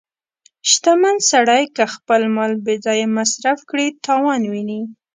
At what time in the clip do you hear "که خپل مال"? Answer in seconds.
1.75-2.51